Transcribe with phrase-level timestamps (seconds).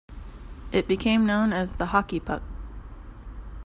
[0.71, 2.41] It became known as "the hockey puck".